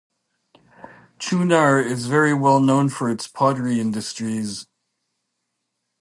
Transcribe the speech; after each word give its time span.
Chunar 1.19 1.79
is 1.79 2.07
very 2.07 2.33
well 2.33 2.59
known 2.59 2.89
for 2.89 3.07
its 3.07 3.27
pottery 3.27 3.79
industries. 3.79 4.65